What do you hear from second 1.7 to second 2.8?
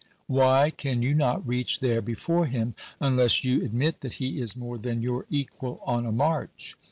there before him,